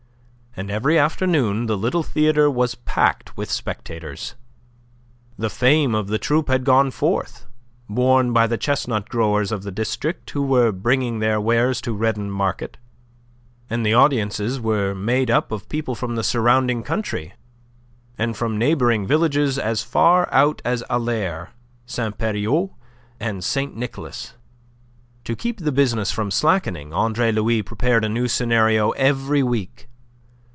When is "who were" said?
10.31-10.73